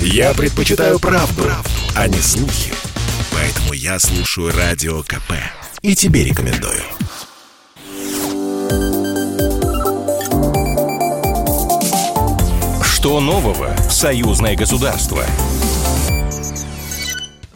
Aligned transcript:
Я 0.00 0.34
предпочитаю 0.34 0.98
правду, 0.98 1.42
правду, 1.42 1.70
а 1.94 2.08
не 2.08 2.18
слухи. 2.18 2.72
Поэтому 3.32 3.72
я 3.72 3.98
слушаю 3.98 4.52
Радио 4.56 5.02
КП. 5.02 5.32
И 5.82 5.94
тебе 5.94 6.24
рекомендую. 6.24 6.82
Что 12.84 13.20
нового 13.20 13.74
в 13.88 13.92
союзное 13.92 14.56
государство? 14.56 15.24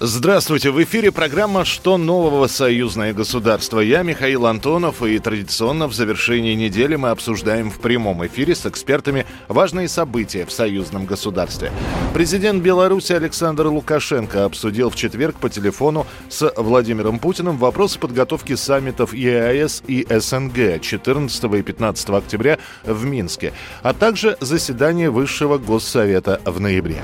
Здравствуйте, 0.02 0.70
в 0.70 0.82
эфире 0.82 1.12
программа 1.12 1.66
«Что 1.66 1.98
нового 1.98 2.46
союзное 2.46 3.12
государство». 3.12 3.80
Я 3.80 4.02
Михаил 4.02 4.46
Антонов, 4.46 5.02
и 5.02 5.18
традиционно 5.18 5.88
в 5.88 5.92
завершении 5.92 6.54
недели 6.54 6.96
мы 6.96 7.10
обсуждаем 7.10 7.70
в 7.70 7.78
прямом 7.80 8.26
эфире 8.26 8.54
с 8.54 8.64
экспертами 8.64 9.26
важные 9.48 9.88
события 9.88 10.46
в 10.46 10.52
союзном 10.52 11.04
государстве. 11.04 11.70
Президент 12.14 12.62
Беларуси 12.62 13.12
Александр 13.12 13.66
Лукашенко 13.66 14.46
обсудил 14.46 14.88
в 14.88 14.96
четверг 14.96 15.36
по 15.36 15.50
телефону 15.50 16.06
с 16.30 16.50
Владимиром 16.56 17.18
Путиным 17.18 17.58
вопросы 17.58 17.98
подготовки 17.98 18.54
саммитов 18.54 19.12
ЕАЭС 19.12 19.82
и 19.86 20.06
СНГ 20.08 20.80
14 20.80 21.44
и 21.44 21.62
15 21.62 22.08
октября 22.08 22.58
в 22.84 23.04
Минске, 23.04 23.52
а 23.82 23.92
также 23.92 24.38
заседание 24.40 25.10
Высшего 25.10 25.58
Госсовета 25.58 26.40
в 26.46 26.58
ноябре. 26.58 27.02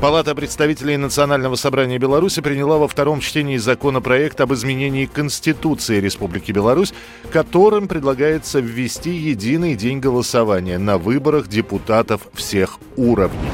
Палата 0.00 0.34
представителей 0.34 0.96
Национального 0.96 1.56
собрания 1.56 1.98
Беларуси 1.98 2.40
приняла 2.40 2.78
во 2.78 2.88
втором 2.88 3.20
чтении 3.20 3.58
законопроект 3.58 4.40
об 4.40 4.54
изменении 4.54 5.04
Конституции 5.04 6.00
Республики 6.00 6.52
Беларусь, 6.52 6.94
которым 7.30 7.86
предлагается 7.86 8.60
ввести 8.60 9.10
единый 9.10 9.74
день 9.74 10.00
голосования 10.00 10.78
на 10.78 10.96
выборах 10.96 11.48
депутатов 11.48 12.22
всех 12.32 12.78
уровней. 12.96 13.50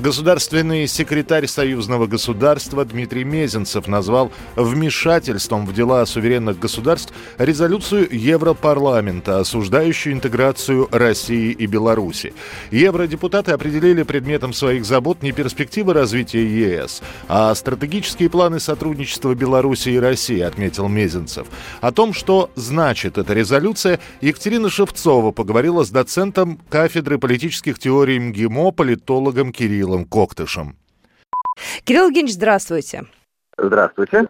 Государственный 0.00 0.86
секретарь 0.86 1.48
союзного 1.48 2.06
государства 2.06 2.84
Дмитрий 2.84 3.24
Мезенцев 3.24 3.88
назвал 3.88 4.30
вмешательством 4.54 5.66
в 5.66 5.74
дела 5.74 6.06
суверенных 6.06 6.60
государств 6.60 7.12
резолюцию 7.36 8.06
Европарламента, 8.12 9.40
осуждающую 9.40 10.12
интеграцию 10.12 10.88
России 10.92 11.50
и 11.50 11.66
Беларуси. 11.66 12.32
Евродепутаты 12.70 13.50
определили 13.50 14.04
предметом 14.04 14.52
своих 14.52 14.84
забот 14.84 15.20
не 15.24 15.32
перспективы 15.32 15.94
развития 15.94 16.46
ЕС, 16.46 17.02
а 17.26 17.52
стратегические 17.56 18.30
планы 18.30 18.60
сотрудничества 18.60 19.34
Беларуси 19.34 19.88
и 19.88 19.98
России, 19.98 20.38
отметил 20.38 20.86
Мезенцев. 20.86 21.48
О 21.80 21.90
том, 21.90 22.12
что 22.12 22.50
значит 22.54 23.18
эта 23.18 23.34
резолюция, 23.34 23.98
Екатерина 24.20 24.70
Шевцова 24.70 25.32
поговорила 25.32 25.82
с 25.82 25.90
доцентом 25.90 26.60
кафедры 26.68 27.18
политических 27.18 27.80
теорий 27.80 28.20
МГИМО, 28.20 28.70
политологом 28.70 29.52
Кириллом 29.52 29.87
Кириллом 29.88 30.04
Коктышем. 30.04 30.76
Кирилл 31.84 32.08
Евгеньевич, 32.08 32.34
здравствуйте. 32.34 33.06
Здравствуйте. 33.58 34.28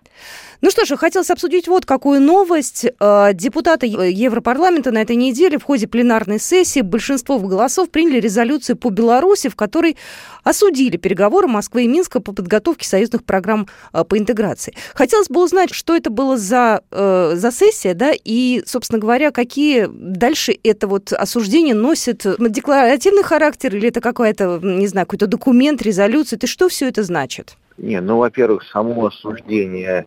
Ну 0.61 0.71
что 0.71 0.85
ж, 0.85 0.97
хотелось 0.97 1.31
обсудить 1.31 1.69
вот 1.69 1.87
какую 1.87 2.21
новость. 2.21 2.87
Э, 2.99 3.31
депутаты 3.33 3.87
Европарламента 3.87 4.91
на 4.91 5.03
этой 5.03 5.15
неделе 5.15 5.59
в 5.59 5.63
ходе 5.63 5.87
пленарной 5.87 6.41
сессии 6.41 6.81
большинство 6.81 7.39
голосов 7.39 7.91
приняли 7.91 8.19
резолюцию 8.21 8.77
по 8.77 8.91
Беларуси, 8.91 9.49
в 9.51 9.55
которой 9.55 9.97
осудили 10.43 10.97
переговоры 10.97 11.47
Москвы 11.47 11.85
и 11.85 11.89
Минска 11.89 12.21
по 12.21 12.33
подготовке 12.33 12.89
союзных 12.89 13.23
программ 13.23 13.69
э, 13.93 14.03
по 14.03 14.19
интеграции. 14.19 14.75
Хотелось 14.95 15.29
бы 15.29 15.45
узнать, 15.45 15.73
что 15.73 15.95
это 15.95 16.11
было 16.11 16.37
за, 16.37 16.81
э, 16.91 17.33
за 17.37 17.53
сессия, 17.53 17.95
да, 17.95 18.13
и, 18.13 18.63
собственно 18.67 18.99
говоря, 18.99 19.31
какие 19.31 19.89
дальше 19.93 20.59
это 20.65 20.89
вот 20.89 21.13
осуждение 21.13 21.75
носит 21.75 22.25
декларативный 22.39 23.23
характер 23.23 23.77
или 23.77 23.89
это 23.89 24.01
какой-то, 24.01 24.59
не 24.63 24.89
знаю, 24.89 25.07
какой-то 25.07 25.27
документ, 25.27 25.83
резолюция, 25.83 26.39
и 26.43 26.47
что 26.47 26.69
все 26.69 26.89
это 26.89 27.03
значит? 27.03 27.57
Не, 27.79 28.01
ну, 28.01 28.19
во-первых, 28.19 28.65
само 28.65 29.07
осуждение, 29.07 30.07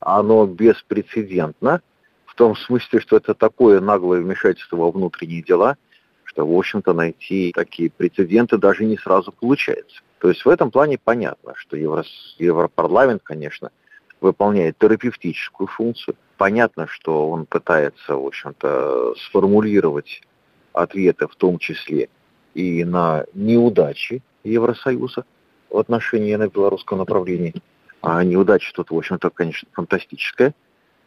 оно 0.00 0.46
беспрецедентно, 0.46 1.80
в 2.26 2.34
том 2.34 2.54
смысле, 2.54 3.00
что 3.00 3.16
это 3.16 3.34
такое 3.34 3.80
наглое 3.80 4.20
вмешательство 4.20 4.76
во 4.76 4.90
внутренние 4.90 5.42
дела, 5.42 5.76
что, 6.24 6.46
в 6.46 6.56
общем-то, 6.56 6.92
найти 6.92 7.52
такие 7.54 7.90
прецеденты 7.90 8.58
даже 8.58 8.84
не 8.84 8.98
сразу 8.98 9.32
получается. 9.32 10.02
То 10.18 10.28
есть 10.28 10.44
в 10.44 10.48
этом 10.50 10.70
плане 10.70 10.98
понятно, 11.02 11.54
что 11.56 11.78
Евро... 11.78 12.04
Европарламент, 12.38 13.22
конечно, 13.22 13.70
выполняет 14.20 14.76
терапевтическую 14.78 15.68
функцию. 15.68 16.16
Понятно, 16.36 16.86
что 16.86 17.30
он 17.30 17.46
пытается, 17.46 18.16
в 18.16 18.26
общем-то, 18.26 19.14
сформулировать 19.26 20.20
ответы, 20.74 21.26
в 21.26 21.36
том 21.36 21.58
числе 21.58 22.10
и 22.52 22.84
на 22.84 23.24
неудачи 23.32 24.22
Евросоюза 24.44 25.24
в 25.70 25.78
отношении 25.78 26.36
белорусском 26.48 26.98
направлении. 26.98 27.54
А 28.02 28.22
неудача 28.24 28.72
тут, 28.74 28.90
в 28.90 28.96
общем-то, 28.96 29.30
конечно, 29.30 29.68
фантастическая. 29.72 30.54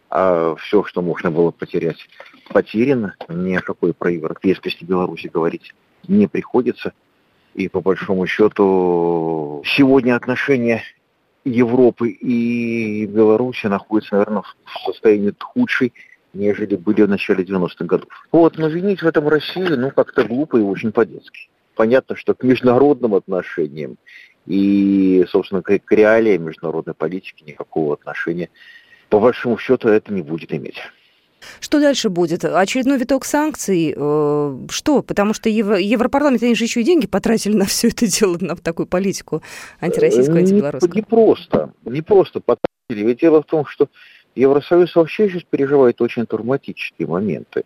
А 0.10 0.56
все, 0.56 0.84
что 0.84 1.02
можно 1.02 1.30
было 1.30 1.52
потерять, 1.52 2.08
потеряно. 2.50 3.16
Ни 3.28 3.56
о 3.56 3.62
какой 3.62 3.94
проевропейскости 3.94 4.84
Беларуси 4.84 5.28
говорить 5.28 5.74
не 6.08 6.28
приходится. 6.28 6.94
И 7.54 7.68
по 7.68 7.82
большому 7.82 8.26
счету 8.26 9.64
сегодня 9.66 10.16
отношения 10.16 10.84
Европы 11.46 12.10
и 12.10 13.06
Беларуси 13.06 13.68
находятся, 13.68 14.16
наверное, 14.16 14.42
в 14.42 14.86
состоянии 14.86 15.34
худшей, 15.40 15.94
нежели 16.34 16.76
были 16.76 17.04
в 17.04 17.10
начале 17.10 17.44
90-х 17.44 17.86
годов. 17.86 18.10
Вот, 18.32 18.58
но 18.58 18.68
винить 18.68 19.02
в 19.02 19.08
этом 19.08 19.28
Россию, 19.28 19.80
ну, 19.80 19.92
как-то 19.92 20.24
глупо 20.24 20.58
и 20.58 20.62
очень 20.62 20.92
по-детски. 20.92 21.50
Понятно, 21.76 22.16
что 22.16 22.34
к 22.34 22.44
международным 22.44 23.16
отношениям 23.16 23.98
и, 24.50 25.26
собственно, 25.30 25.62
к, 25.62 25.80
к 25.80 25.92
реалиям 25.92 26.44
международной 26.44 26.96
политики 26.96 27.44
никакого 27.46 27.94
отношения, 27.94 28.50
по 29.10 29.20
большому 29.20 29.58
счету, 29.58 29.88
это 29.88 30.12
не 30.12 30.24
будет 30.24 30.52
иметь. 30.52 30.78
Что 31.62 31.80
дальше 31.80 32.10
будет? 32.10 32.44
Очередной 32.44 32.98
виток 32.98 33.26
санкций? 33.26 33.94
Э, 33.96 34.58
что? 34.70 35.04
Потому 35.04 35.34
что 35.34 35.50
Евро, 35.50 35.78
Европарламент, 35.78 36.44
они 36.44 36.56
же 36.56 36.66
еще 36.66 36.82
и 36.82 36.84
деньги 36.84 37.08
потратили 37.08 37.56
на 37.56 37.66
все 37.66 37.90
это 37.90 38.08
дело, 38.08 38.38
на 38.42 38.56
такую 38.56 38.88
политику 38.88 39.42
антироссийскую, 39.80 40.40
антибелорусскую. 40.40 40.94
Не, 40.94 40.98
не 40.98 41.02
просто. 41.04 41.74
Не 41.86 42.02
просто 42.02 42.40
потратили. 42.40 43.08
Ведь 43.08 43.20
дело 43.20 43.44
в 43.44 43.46
том, 43.46 43.66
что 43.68 43.88
Евросоюз 44.36 44.96
вообще 44.96 45.30
сейчас 45.30 45.44
переживает 45.44 46.02
очень 46.02 46.26
травматические 46.26 47.08
моменты. 47.08 47.64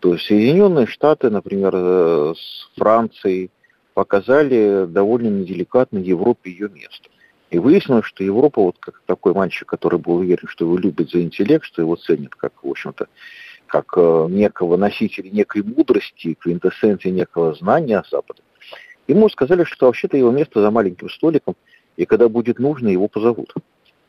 То 0.00 0.12
есть 0.12 0.26
Соединенные 0.26 0.86
Штаты, 0.86 1.30
например, 1.30 1.72
э, 1.74 2.34
с 2.36 2.70
Францией, 2.78 3.50
показали 3.96 4.84
довольно 4.84 5.28
неделикатно 5.28 5.96
Европе 5.96 6.50
ее 6.50 6.68
место. 6.68 7.08
И 7.48 7.58
выяснилось, 7.58 8.04
что 8.04 8.22
Европа, 8.22 8.60
вот 8.60 8.76
как 8.78 9.00
такой 9.06 9.32
мальчик, 9.32 9.66
который 9.66 9.98
был 9.98 10.16
уверен, 10.16 10.46
что 10.48 10.66
его 10.66 10.76
любят 10.76 11.10
за 11.10 11.22
интеллект, 11.22 11.64
что 11.64 11.80
его 11.80 11.96
ценят 11.96 12.34
как, 12.34 12.52
в 12.62 12.68
общем-то, 12.68 13.08
как 13.66 13.94
э, 13.96 14.26
некого 14.28 14.76
носителя 14.76 15.30
некой 15.30 15.62
мудрости, 15.62 16.34
квинтэссенции 16.34 17.08
некого 17.08 17.54
знания 17.54 18.04
Запада, 18.10 18.42
ему 19.08 19.30
сказали, 19.30 19.64
что 19.64 19.86
вообще-то 19.86 20.18
его 20.18 20.30
место 20.30 20.60
за 20.60 20.70
маленьким 20.70 21.08
столиком, 21.08 21.56
и 21.96 22.04
когда 22.04 22.28
будет 22.28 22.58
нужно, 22.58 22.88
его 22.88 23.08
позовут. 23.08 23.54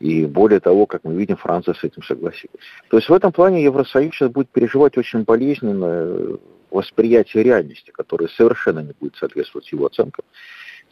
И 0.00 0.26
более 0.26 0.60
того, 0.60 0.86
как 0.86 1.04
мы 1.04 1.14
видим, 1.14 1.36
Франция 1.36 1.74
с 1.74 1.82
этим 1.82 2.02
согласилась. 2.02 2.60
То 2.88 2.96
есть 2.98 3.08
в 3.08 3.12
этом 3.12 3.32
плане 3.32 3.64
Евросоюз 3.64 4.14
сейчас 4.14 4.30
будет 4.30 4.48
переживать 4.48 4.96
очень 4.96 5.24
болезненно 5.24 6.38
восприятие 6.70 7.42
реальности, 7.42 7.90
которое 7.90 8.28
совершенно 8.28 8.80
не 8.80 8.92
будет 8.98 9.16
соответствовать 9.16 9.70
его 9.72 9.86
оценкам, 9.86 10.24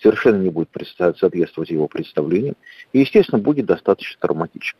совершенно 0.03 0.43
не 0.43 0.51
будет 0.51 0.71
соответствовать 1.19 1.71
его 1.71 1.87
представлениям, 1.87 2.57
и, 2.93 3.01
естественно, 3.01 3.39
будет 3.39 3.67
достаточно 3.67 4.19
травматично. 4.21 4.79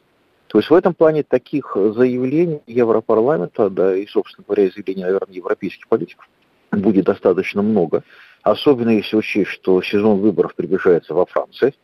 То 0.49 0.59
есть 0.59 0.71
в 0.71 0.75
этом 0.75 0.95
плане 0.95 1.23
таких 1.23 1.77
заявлений 1.77 2.63
Европарламента, 2.67 3.69
да 3.69 3.97
и, 3.97 4.07
собственно 4.07 4.45
говоря, 4.47 4.71
заявлений, 4.71 5.03
наверное, 5.03 5.35
европейских 5.35 5.87
политиков 5.89 6.29
будет 6.73 7.05
достаточно 7.05 7.63
много. 7.63 8.03
Особенно 8.43 8.91
если 8.91 9.17
учесть, 9.17 9.51
что 9.51 9.83
сезон 9.83 10.21
выборов 10.21 10.55
приближается 10.55 11.15
во 11.15 11.27
Франции. 11.27 11.75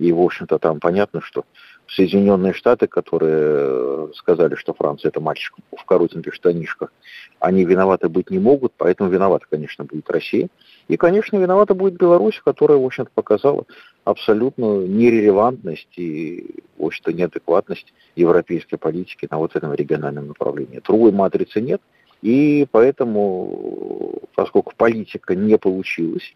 И, 0.00 0.12
в 0.12 0.20
общем-то, 0.22 0.58
там 0.58 0.80
понятно, 0.80 1.20
что 1.20 1.44
Соединенные 1.86 2.54
Штаты, 2.54 2.86
которые 2.86 4.10
сказали, 4.14 4.54
что 4.54 4.72
Франция 4.72 5.10
это 5.10 5.20
мальчик 5.20 5.56
в 5.76 5.84
коротеньких 5.84 6.32
штанишках, 6.32 6.90
они 7.38 7.66
виноваты 7.66 8.08
быть 8.08 8.30
не 8.30 8.38
могут, 8.38 8.72
поэтому 8.78 9.10
виновата, 9.10 9.44
конечно, 9.50 9.84
будет 9.84 10.10
Россия. 10.10 10.48
И, 10.88 10.96
конечно, 10.96 11.36
виновата 11.36 11.74
будет 11.74 11.98
Беларусь, 11.98 12.40
которая, 12.42 12.78
в 12.78 12.84
общем-то, 12.86 13.10
показала 13.14 13.64
абсолютную 14.04 14.88
нерелевантность 14.88 15.98
и, 15.98 16.62
в 16.78 16.86
общем-то, 16.86 17.12
неадекватность 17.12 17.92
европейской 18.16 18.78
политики 18.78 19.28
на 19.30 19.36
вот 19.36 19.54
этом 19.54 19.74
региональном 19.74 20.28
направлении. 20.28 20.80
Другой 20.82 21.12
матрицы 21.12 21.60
нет, 21.60 21.82
и 22.22 22.66
поэтому, 22.72 24.22
поскольку 24.34 24.72
политика 24.74 25.34
не 25.34 25.58
получилась, 25.58 26.34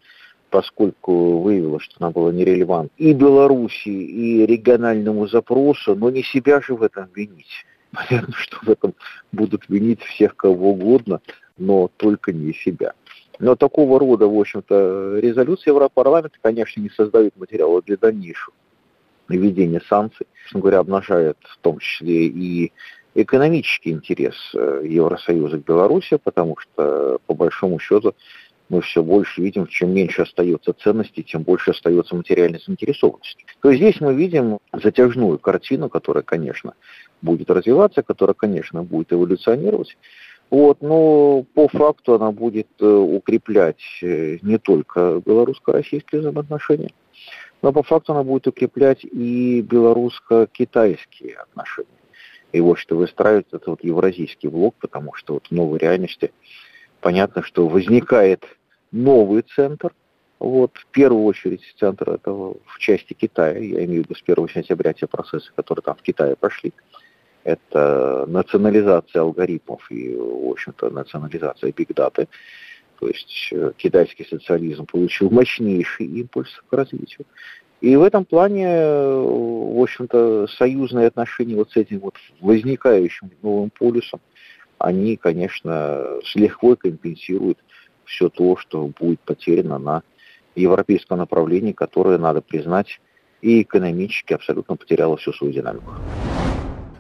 поскольку 0.55 1.41
выявила, 1.41 1.81
что 1.81 1.97
она 1.99 2.13
была 2.13 2.31
нерелевантна 2.31 2.95
и 2.97 3.13
Беларуси, 3.13 3.89
и 3.89 4.47
региональному 4.47 5.27
запросу, 5.27 5.97
но 5.97 6.11
не 6.11 6.23
себя 6.23 6.61
же 6.61 6.77
в 6.77 6.85
этом 6.85 7.09
винить. 7.13 7.67
Понятно, 7.91 8.33
что 8.37 8.59
в 8.63 8.71
этом 8.71 8.95
будут 9.33 9.69
винить 9.69 10.01
всех 10.03 10.37
кого 10.37 10.71
угодно, 10.71 11.21
но 11.59 11.91
только 11.97 12.33
не 12.33 12.55
себя. 12.55 12.93
Но 13.41 13.57
такого 13.57 13.99
рода, 13.99 14.29
в 14.29 14.39
общем-то, 14.39 15.19
резолюции 15.19 15.71
Европарламента, 15.71 16.39
конечно, 16.41 16.81
не 16.81 16.91
создают 16.91 17.37
материала 17.37 17.83
для 17.83 17.97
дальнейшего 17.97 18.55
введения 19.29 19.83
санкций. 19.89 20.29
Собственно 20.43 20.61
говоря, 20.61 20.79
обнажает 20.79 21.39
в 21.43 21.59
том 21.63 21.81
числе 21.81 22.27
и 22.27 22.73
экономический 23.17 23.91
интерес 23.91 24.37
э, 24.55 24.83
Евросоюза 24.85 25.59
к 25.59 25.65
Беларуси, 25.65 26.17
потому 26.23 26.57
что, 26.59 27.19
по 27.27 27.35
большому 27.35 27.81
счету, 27.81 28.15
мы 28.69 28.81
все 28.81 29.03
больше 29.03 29.43
видим, 29.43 29.67
чем 29.67 29.93
меньше 29.93 30.23
остается 30.23 30.73
ценностей, 30.73 31.23
тем 31.23 31.43
больше 31.43 31.73
остается 31.73 32.17
материальной 32.17 32.61
заинтересованности. 32.65 33.45
То 33.61 33.71
есть 33.71 33.83
здесь 33.83 34.01
мы 34.01 34.15
видим 34.15 34.59
затяжную 34.73 35.39
картину, 35.39 35.89
которая, 35.89 36.23
конечно, 36.23 36.75
будет 37.21 37.51
развиваться, 37.51 38.03
которая, 38.03 38.35
конечно, 38.35 38.83
будет 38.83 39.13
эволюционировать. 39.13 39.97
Вот, 40.51 40.83
но 40.83 41.45
по 41.55 41.69
факту 41.69 42.15
она 42.15 42.31
будет 42.31 42.69
э, 42.81 42.87
укреплять 42.87 43.83
э, 44.03 44.39
не 44.43 44.59
только 44.59 45.21
белорусско-российские 45.25 46.21
взаимоотношения, 46.21 46.91
но 47.63 47.73
по 47.73 47.83
факту 47.83 48.13
она 48.13 48.23
будет 48.23 48.47
укреплять 48.47 49.05
и 49.05 49.63
белорусско-китайские 49.63 51.37
отношения. 51.37 51.89
И 52.53 52.61
вот 52.61 52.79
что 52.79 52.97
выстраивает 52.97 53.49
этот 53.49 53.67
вот 53.67 53.83
евразийский 53.83 54.49
блок, 54.49 54.77
потому 54.79 55.15
что 55.15 55.35
вот 55.35 55.49
в 55.49 55.51
новой 55.51 55.79
реальности 55.79 56.31
понятно, 57.05 57.43
что 57.43 57.69
возникает 57.69 58.45
новый 58.91 59.43
центр, 59.43 59.93
вот, 60.39 60.71
в 60.75 60.87
первую 60.87 61.25
очередь 61.25 61.61
центр 61.79 62.09
этого 62.09 62.57
в 62.65 62.79
части 62.79 63.13
Китая, 63.13 63.59
я 63.59 63.85
имею 63.85 64.05
в 64.05 64.07
виду 64.07 64.15
с 64.15 64.23
1 64.27 64.49
сентября 64.49 64.95
те 64.95 65.07
процессы, 65.07 65.53
которые 65.55 65.83
там 65.83 65.97
в 65.97 66.03
Китае 66.03 66.35
прошли, 66.35 66.73
это 67.45 68.25
национализация 68.27 69.21
алгоритмов 69.21 69.87
и, 69.91 70.17
в 70.17 70.51
общем-то, 70.51 70.89
национализация 70.89 71.73
бигдаты. 71.73 72.27
То 72.99 73.09
есть 73.09 73.51
э, 73.53 73.73
китайский 73.77 74.25
социализм 74.25 74.87
получил 74.87 75.29
мощнейший 75.29 76.07
импульс 76.07 76.63
к 76.71 76.73
развитию. 76.73 77.27
И 77.83 77.97
в 77.97 78.03
этом 78.03 78.25
плане, 78.25 78.67
э, 78.67 79.21
в 79.21 79.83
общем-то, 79.83 80.47
союзные 80.47 81.09
отношения 81.09 81.57
вот 81.57 81.71
с 81.71 81.77
этим 81.77 81.99
вот 81.99 82.15
возникающим 82.41 83.31
новым 83.43 83.69
полюсом, 83.69 84.21
они, 84.85 85.17
конечно, 85.17 86.21
с 86.25 86.35
лихвой 86.35 86.77
компенсируют 86.77 87.59
все 88.05 88.29
то, 88.29 88.57
что 88.57 88.87
будет 89.01 89.21
потеряно 89.21 89.79
на 89.79 90.03
европейском 90.55 91.19
направлении, 91.19 91.73
которое, 91.73 92.19
надо 92.19 92.43
признать, 92.43 93.01
и 93.41 93.63
экономически 93.63 94.35
абсолютно 94.35 94.77
потеряло 94.77 95.17
всю 95.17 95.33
свою 95.33 95.53
динамику. 95.53 95.93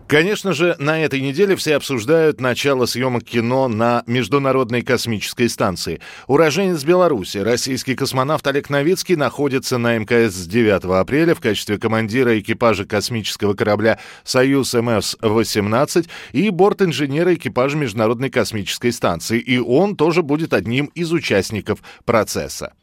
Конечно 0.06 0.52
же, 0.52 0.76
на 0.78 1.02
этой 1.02 1.20
неделе 1.22 1.56
все 1.56 1.76
обсуждают 1.76 2.38
начало 2.38 2.84
съемок 2.84 3.24
кино 3.24 3.68
на 3.68 4.02
Международной 4.06 4.82
космической 4.82 5.48
станции. 5.48 6.00
Уроженец 6.26 6.84
Беларуси, 6.84 7.38
российский 7.38 7.94
космонавт 7.94 8.46
Олег 8.46 8.68
Новицкий 8.68 9.16
находится 9.16 9.78
на 9.78 9.96
МКС 9.96 10.34
с 10.34 10.46
9 10.46 10.84
апреля 10.84 11.34
в 11.34 11.40
качестве 11.40 11.78
командира 11.78 12.38
экипажа 12.38 12.84
космического 12.84 13.54
корабля 13.54 13.98
«Союз 14.24 14.74
МС-18» 14.74 16.06
и 16.32 16.50
борт-инженера 16.50 17.34
экипажа 17.34 17.78
Международной 17.78 18.28
космической 18.28 18.92
станции. 18.92 19.40
И 19.40 19.58
он 19.58 19.96
тоже 19.96 20.22
будет 20.22 20.52
одним 20.52 20.86
из 20.94 21.12
участников 21.12 21.78
процесса. 22.04 22.74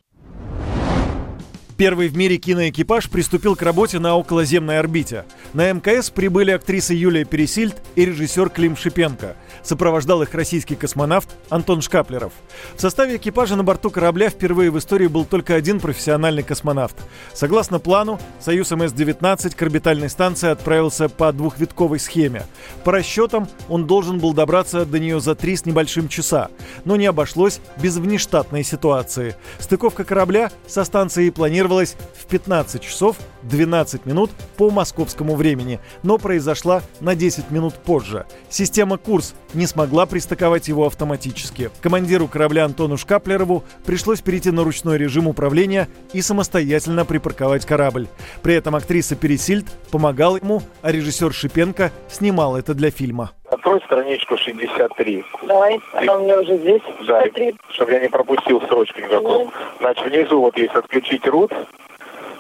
Первый 1.82 2.10
в 2.10 2.16
мире 2.16 2.38
киноэкипаж 2.38 3.10
приступил 3.10 3.56
к 3.56 3.64
работе 3.64 3.98
на 3.98 4.16
околоземной 4.16 4.78
орбите. 4.78 5.26
На 5.54 5.74
МКС 5.74 6.12
прибыли 6.12 6.52
актриса 6.52 6.94
Юлия 6.94 7.26
Пересильд 7.26 7.76
и 7.96 8.06
режиссер 8.06 8.52
Клим 8.52 8.78
Шипенко. 8.78 9.36
Сопровождал 9.64 10.22
их 10.22 10.32
российский 10.36 10.76
космонавт 10.76 11.28
Антон 11.50 11.82
Шкаплеров. 11.82 12.34
В 12.76 12.82
составе 12.82 13.16
экипажа 13.16 13.56
на 13.56 13.64
борту 13.64 13.90
корабля 13.90 14.30
впервые 14.30 14.70
в 14.70 14.78
истории 14.78 15.08
был 15.08 15.26
только 15.26 15.56
один 15.56 15.80
профессиональный 15.80 16.44
космонавт. 16.44 16.96
Согласно 17.34 17.80
плану, 17.80 18.20
Союз 18.40 18.72
МС-19 18.72 19.56
к 19.56 19.62
орбитальной 19.64 20.12
станции 20.12 20.50
отправился 20.50 21.10
по 21.10 21.34
двухвитковой 21.34 22.00
схеме. 22.00 22.44
По 22.84 22.92
расчетам, 22.92 23.48
он 23.70 23.88
должен 23.88 24.20
был 24.20 24.34
добраться 24.34 24.86
до 24.86 25.00
нее 25.00 25.20
за 25.20 25.34
три 25.34 25.56
с 25.56 25.66
небольшим 25.66 26.10
часа. 26.10 26.50
Но 26.86 26.96
не 26.96 27.08
обошлось 27.08 27.60
без 27.82 27.98
внештатной 27.98 28.64
ситуации. 28.64 29.36
Стыковка 29.58 30.04
корабля 30.04 30.52
со 30.68 30.84
станцией 30.84 31.32
планировалась 31.32 31.71
планировалась 31.72 31.96
в 32.20 32.26
15 32.26 32.82
часов 32.82 33.18
12 33.44 34.06
минут 34.06 34.32
по 34.58 34.70
московскому 34.70 35.36
времени, 35.36 35.80
но 36.04 36.18
произошла 36.18 36.82
на 37.00 37.16
10 37.16 37.52
минут 37.52 37.74
позже. 37.76 38.26
Система 38.50 38.98
«Курс» 38.98 39.36
не 39.54 39.68
смогла 39.68 40.06
пристыковать 40.06 40.68
его 40.68 40.86
автоматически. 40.86 41.70
Командиру 41.82 42.28
корабля 42.28 42.66
Антону 42.66 42.98
Шкаплерову 42.98 43.64
пришлось 43.86 44.22
перейти 44.22 44.52
на 44.52 44.64
ручной 44.64 44.98
режим 44.98 45.28
управления 45.28 45.88
и 46.14 46.22
самостоятельно 46.22 47.06
припарковать 47.06 47.66
корабль. 47.66 48.08
При 48.42 48.56
этом 48.56 48.76
актриса 48.76 49.16
Пересильд 49.16 49.66
помогала 49.92 50.38
ему, 50.38 50.62
а 50.82 50.92
режиссер 50.92 51.34
Шипенко 51.34 51.92
снимал 52.10 52.56
это 52.56 52.74
для 52.74 52.92
фильма. 52.92 53.32
Открой 53.50 53.82
страничку 53.82 54.38
63. 54.38 55.26
Давай, 55.44 55.80
она 55.94 56.16
у 56.16 56.24
меня 56.24 56.40
уже 56.40 56.58
здесь. 56.58 56.82
Да, 57.06 57.24
чтобы 57.70 57.92
я 57.92 58.00
не 58.00 58.08
пропустил 58.08 58.62
строчку 58.62 59.02
никакую. 59.02 59.52
Значит, 59.80 60.06
внизу 60.08 60.40
вот 60.40 60.58
есть 60.58 60.74
отключить 60.74 61.28
рут, 61.28 61.52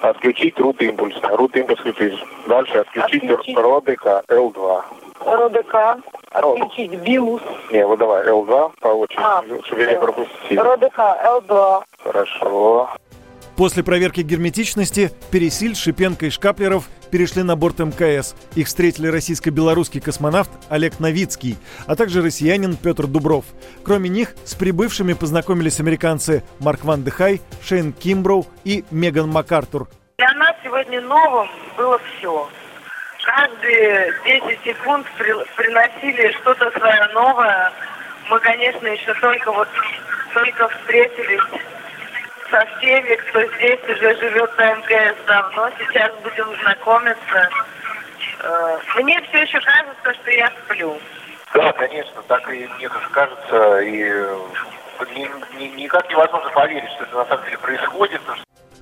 отключить 0.02 0.60
рут 0.60 0.82
импульс. 0.82 1.16
Рут 1.24 1.56
импульс 1.56 1.80
включить. 1.80 2.20
Дальше 2.48 2.80
отключить, 2.80 3.24
отключить. 3.24 3.58
РОДК 3.58 4.24
L2. 4.28 4.84
РОДК, 5.26 5.76
отключить 6.32 6.96
БИУС. 6.96 7.42
Не, 7.72 7.86
вот 7.86 8.00
давай 8.00 8.26
L2 8.28 8.72
по 8.80 8.88
очереди, 8.88 9.22
а, 9.24 9.44
чтобы 9.64 9.82
я 9.82 9.94
не 9.94 10.00
пропустил. 10.00 10.64
РОДК 10.64 11.00
L2. 11.00 11.84
Хорошо. 12.04 12.90
После 13.62 13.84
проверки 13.84 14.22
герметичности 14.22 15.12
Пересиль, 15.30 15.76
Шипенко 15.76 16.26
и 16.26 16.30
Шкаплеров 16.32 16.86
перешли 17.12 17.44
на 17.44 17.56
борт 17.56 17.78
МКС. 17.78 18.34
Их 18.56 18.66
встретили 18.66 19.06
российско-белорусский 19.06 20.02
космонавт 20.02 20.50
Олег 20.68 21.00
Новицкий, 21.00 21.60
а 21.86 21.96
также 21.96 22.24
россиянин 22.24 22.76
Петр 22.76 23.06
Дубров. 23.06 23.46
Кроме 23.84 24.10
них, 24.10 24.34
с 24.46 24.56
прибывшими 24.56 25.14
познакомились 25.14 25.80
американцы 25.80 26.44
Марк 26.60 26.84
Ван 26.86 27.04
Дехай, 27.04 27.40
Шейн 27.64 27.94
Кимброу 27.94 28.48
и 28.64 28.84
Меган 28.90 29.30
МакАртур. 29.30 29.88
Для 30.18 30.34
нас 30.34 30.56
сегодня 30.64 31.00
новым 31.02 31.48
было 31.78 32.00
все. 32.18 32.50
Каждые 33.24 34.12
10 34.26 34.60
секунд 34.64 35.06
при, 35.20 35.36
приносили 35.56 36.32
что-то 36.42 36.72
свое 36.80 37.08
новое. 37.14 37.72
Мы, 38.28 38.40
конечно, 38.40 38.88
еще 38.88 39.14
только 39.22 39.52
вот 39.52 39.68
только 40.34 40.68
встретились 40.68 41.62
со 42.52 42.66
всеми, 42.78 43.16
кто 43.16 43.44
здесь 43.56 43.80
уже 43.84 44.16
живет 44.18 44.58
на 44.58 44.76
МКС 44.76 45.16
давно. 45.26 45.70
Сейчас 45.80 46.12
будем 46.22 46.62
знакомиться. 46.62 47.50
Э, 48.44 48.78
мне 48.98 49.20
все 49.30 49.42
еще 49.42 49.60
кажется, 49.62 50.22
что 50.22 50.32
я 50.32 50.52
сплю. 50.66 51.00
Да, 51.54 51.72
конечно, 51.74 52.22
так 52.28 52.48
и 52.54 52.68
мне 52.78 52.90
тоже 52.90 53.10
кажется. 53.12 53.80
И 53.80 54.04
э, 54.04 54.40
ни, 55.16 55.58
ни, 55.58 55.82
никак 55.82 56.10
невозможно 56.10 56.50
поверить, 56.52 56.90
что 56.92 57.04
это 57.06 57.16
на 57.16 57.26
самом 57.26 57.46
деле 57.46 57.58
происходит. 57.58 58.22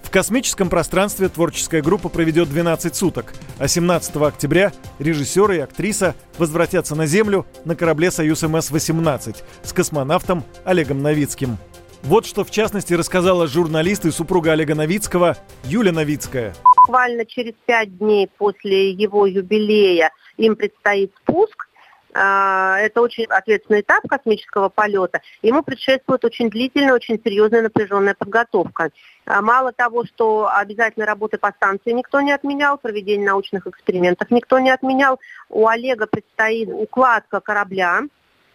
В 0.04 0.12
космическом 0.12 0.72
пространстве 0.72 1.30
творческая 1.30 1.84
группа 1.84 2.10
проведет 2.10 2.50
12 2.50 2.96
суток, 2.96 3.32
а 3.60 3.68
17 3.68 4.16
октября 4.16 4.72
режиссеры 4.98 5.58
и 5.58 5.60
актриса 5.60 6.16
возвратятся 6.40 6.96
на 6.96 7.06
Землю 7.06 7.46
на 7.64 7.76
корабле 7.76 8.10
«Союз 8.10 8.42
МС-18» 8.42 9.44
с 9.62 9.72
космонавтом 9.72 10.44
Олегом 10.66 11.04
Новицким. 11.04 11.60
Вот 12.04 12.26
что, 12.26 12.44
в 12.44 12.52
частности, 12.52 12.94
рассказала 12.94 13.46
журналист 13.48 14.06
и 14.06 14.12
супруга 14.12 14.54
Олега 14.54 14.74
Новицкого 14.74 15.36
Юля 15.66 15.92
Новицкая. 15.92 16.54
Буквально 16.78 17.26
через 17.26 17.54
пять 17.66 17.98
дней 17.98 18.30
после 18.38 18.92
его 18.92 19.28
юбилея 19.28 20.12
им 20.38 20.56
предстоит 20.56 21.14
спуск. 21.22 21.68
А, 22.12 22.80
это 22.80 23.02
очень 23.02 23.26
ответственный 23.26 23.82
этап 23.82 24.08
космического 24.08 24.70
полета. 24.70 25.22
Ему 25.44 25.62
предшествует 25.62 26.26
очень 26.26 26.50
длительная, 26.50 26.96
очень 26.96 27.22
серьезная 27.24 27.62
напряженная 27.62 28.16
подготовка. 28.18 28.90
А, 29.26 29.42
мало 29.42 29.72
того, 29.74 30.06
что 30.06 30.50
обязательно 30.52 31.06
работы 31.06 31.38
по 31.38 31.52
станции 31.52 31.92
никто 31.92 32.22
не 32.22 32.32
отменял, 32.32 32.78
проведение 32.78 33.28
научных 33.28 33.68
экспериментов 33.68 34.32
никто 34.32 34.58
не 34.58 34.72
отменял, 34.72 35.20
у 35.50 35.68
Олега 35.68 36.08
предстоит 36.08 36.70
укладка 36.72 37.42
корабля, 37.42 38.02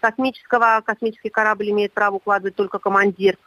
космического. 0.05 0.83
Космический 0.85 1.31
корабль 1.31 1.71
имеет 1.71 1.93
право 1.93 2.17
укладывать 2.17 2.55
только 2.55 2.79
командир. 2.79 3.39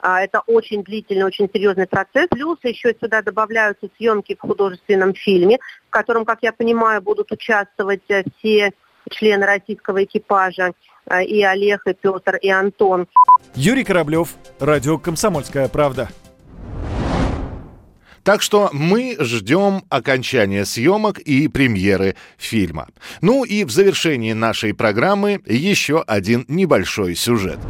А, 0.00 0.22
это 0.22 0.40
очень 0.46 0.82
длительный, 0.82 1.24
очень 1.24 1.48
серьезный 1.52 1.86
процесс. 1.86 2.28
Плюс 2.30 2.58
еще 2.62 2.94
сюда 2.98 3.20
добавляются 3.22 3.88
съемки 3.96 4.34
в 4.34 4.40
художественном 4.40 5.14
фильме, 5.14 5.58
в 5.88 5.90
котором, 5.90 6.24
как 6.24 6.38
я 6.42 6.52
понимаю, 6.52 7.02
будут 7.02 7.32
участвовать 7.32 8.02
э, 8.08 8.22
все 8.38 8.72
члены 9.10 9.44
российского 9.46 10.04
экипажа, 10.04 10.72
э, 11.06 11.24
и 11.24 11.42
Олег, 11.42 11.86
и 11.86 11.92
Петр, 11.92 12.36
и 12.36 12.50
Антон. 12.50 13.08
Юрий 13.54 13.84
Кораблев, 13.84 14.34
радио 14.58 14.98
«Комсомольская 14.98 15.68
правда». 15.68 16.08
Так 18.26 18.42
что 18.42 18.70
мы 18.72 19.16
ждем 19.20 19.84
окончания 19.88 20.64
съемок 20.64 21.20
и 21.20 21.46
премьеры 21.46 22.16
фильма. 22.36 22.88
Ну 23.20 23.44
и 23.44 23.62
в 23.62 23.70
завершении 23.70 24.32
нашей 24.32 24.74
программы 24.74 25.40
еще 25.46 26.02
один 26.02 26.44
небольшой 26.48 27.14
сюжет. 27.14 27.60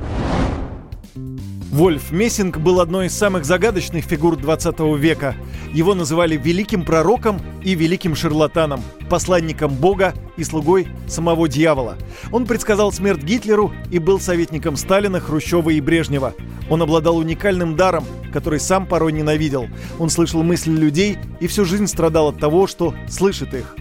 Вольф 1.76 2.10
Мессинг 2.10 2.56
был 2.56 2.80
одной 2.80 3.08
из 3.08 3.12
самых 3.14 3.44
загадочных 3.44 4.02
фигур 4.02 4.36
20 4.36 4.80
века. 4.98 5.36
Его 5.74 5.94
называли 5.94 6.34
великим 6.34 6.86
пророком 6.86 7.38
и 7.62 7.74
великим 7.74 8.16
шарлатаном, 8.16 8.80
посланником 9.10 9.74
Бога 9.74 10.14
и 10.38 10.44
слугой 10.44 10.88
самого 11.06 11.50
дьявола. 11.50 11.98
Он 12.32 12.46
предсказал 12.46 12.92
смерть 12.92 13.22
Гитлеру 13.22 13.74
и 13.90 13.98
был 13.98 14.20
советником 14.20 14.76
Сталина, 14.76 15.20
Хрущева 15.20 15.68
и 15.68 15.82
Брежнева. 15.82 16.32
Он 16.70 16.80
обладал 16.80 17.18
уникальным 17.18 17.76
даром, 17.76 18.06
который 18.32 18.58
сам 18.58 18.86
порой 18.86 19.12
ненавидел. 19.12 19.66
Он 19.98 20.08
слышал 20.08 20.42
мысли 20.42 20.70
людей 20.70 21.18
и 21.40 21.46
всю 21.46 21.66
жизнь 21.66 21.88
страдал 21.88 22.28
от 22.28 22.40
того, 22.40 22.66
что 22.66 22.94
слышит 23.06 23.52
их. 23.52 23.76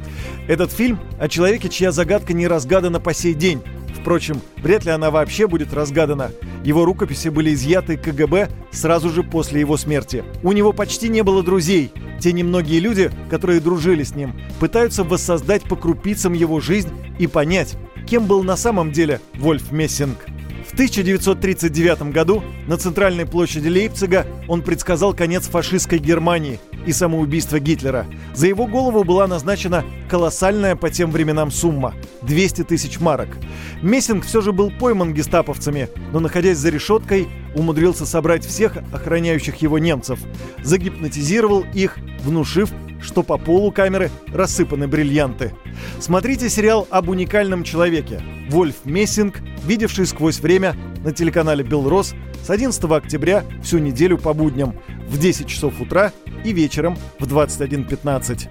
Этот 0.50 0.70
фильм 0.70 1.00
о 1.18 1.30
человеке, 1.30 1.70
чья 1.70 1.94
загадка 1.94 2.34
не 2.34 2.46
разгадана 2.46 3.00
по 3.00 3.14
сей 3.14 3.34
день. 3.34 3.62
Впрочем, 4.06 4.40
вряд 4.58 4.86
ли 4.86 4.92
она 4.92 5.10
вообще 5.10 5.48
будет 5.48 5.74
разгадана. 5.74 6.30
Его 6.64 6.86
рукописи 6.86 7.30
были 7.30 7.56
изъяты 7.56 7.98
КГБ 7.98 8.50
сразу 8.72 9.10
же 9.10 9.24
после 9.24 9.62
его 9.62 9.78
смерти. 9.78 10.24
У 10.44 10.52
него 10.52 10.74
почти 10.74 11.10
не 11.10 11.24
было 11.24 11.42
друзей. 11.42 11.92
Те 12.20 12.32
немногие 12.32 12.80
люди, 12.80 13.10
которые 13.32 13.60
дружили 13.62 14.04
с 14.04 14.14
ним, 14.14 14.40
пытаются 14.60 15.04
воссоздать 15.04 15.64
по 15.64 15.76
крупицам 15.76 16.34
его 16.34 16.60
жизнь 16.60 16.92
и 17.18 17.26
понять, 17.26 17.78
кем 18.08 18.28
был 18.28 18.44
на 18.44 18.56
самом 18.58 18.92
деле 18.92 19.22
Вольф 19.40 19.72
Мессинг. 19.72 20.20
В 20.70 20.74
1939 20.74 22.12
году 22.12 22.44
на 22.68 22.78
центральной 22.78 23.26
площади 23.26 23.70
Лейпцига 23.70 24.28
он 24.48 24.62
предсказал 24.62 25.16
конец 25.16 25.48
фашистской 25.48 25.98
Германии 25.98 26.60
и 26.86 26.92
самоубийство 26.92 27.60
Гитлера. 27.60 28.06
За 28.34 28.48
его 28.48 28.68
голову 28.68 29.04
была 29.04 29.28
назначена 29.28 29.84
колоссальная 30.10 30.76
по 30.76 30.90
тем 30.90 31.12
временам 31.12 31.52
сумма– 31.52 31.94
200 32.22 32.64
тысяч 32.64 33.00
марок. 33.00 33.30
Мессинг 33.82 34.26
все 34.26 34.42
же 34.42 34.52
был 34.52 34.72
пойман 34.72 35.14
гестаповцами, 35.14 35.90
но, 36.12 36.20
находясь 36.20 36.58
за 36.58 36.70
решеткой, 36.70 37.28
умудрился 37.56 38.06
собрать 38.06 38.46
всех 38.46 38.78
охраняющих 38.92 39.56
его 39.58 39.80
немцев, 39.80 40.20
загипнотизировал 40.64 41.66
их, 41.74 41.98
внушив, 42.24 42.72
что 43.02 43.24
по 43.24 43.38
полу 43.38 43.72
камеры 43.72 44.10
рассыпаны 44.28 44.88
бриллианты. 44.88 45.54
Смотрите 46.00 46.50
сериал 46.50 46.88
об 46.90 47.10
уникальном 47.10 47.64
человеке. 47.64 48.22
Вольф 48.50 48.76
Мессинг, 48.84 49.42
видевший 49.66 50.06
сквозь 50.06 50.40
время 50.40 50.76
на 51.04 51.12
телеканале 51.12 51.64
«Белрос» 51.64 52.16
с 52.44 52.50
11 52.50 52.84
октября 52.86 53.44
всю 53.64 53.80
неделю 53.80 54.18
по 54.18 54.34
будням 54.34 54.76
в 55.08 55.18
10 55.18 55.48
часов 55.48 55.80
утра 55.82 56.12
и 56.44 56.54
вечером 56.54 56.98
в 57.20 57.26
21.15. 57.26 58.50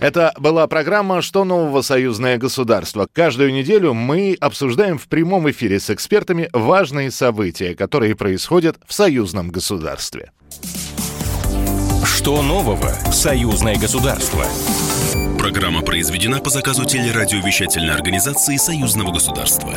Это 0.00 0.32
была 0.38 0.66
программа 0.68 1.22
«Что 1.22 1.44
нового 1.44 1.82
союзное 1.82 2.38
государство?». 2.38 3.08
Каждую 3.12 3.52
неделю 3.52 3.94
мы 3.94 4.36
обсуждаем 4.40 4.96
в 4.96 5.08
прямом 5.08 5.50
эфире 5.50 5.80
с 5.80 5.90
экспертами 5.90 6.48
важные 6.52 7.10
события, 7.10 7.74
которые 7.74 8.14
происходят 8.14 8.76
в 8.86 8.92
союзном 8.92 9.50
государстве. 9.50 10.30
Что 12.04 12.42
нового 12.42 12.92
в 13.10 13.12
союзное 13.12 13.76
государство? 13.76 14.44
Программа 15.38 15.82
произведена 15.82 16.40
по 16.40 16.50
заказу 16.50 16.84
телерадиовещательной 16.84 17.94
организации 17.94 18.56
союзного 18.56 19.12
государства. 19.12 19.74